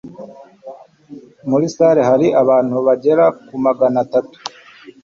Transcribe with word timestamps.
Muri 1.49 1.65
salle 1.75 2.01
hari 2.09 2.27
abantu 2.41 2.75
bagera 2.87 3.23
kuri 3.45 3.57
magana 3.65 3.97
atatu 4.05 4.37